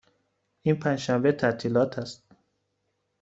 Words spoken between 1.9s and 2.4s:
است.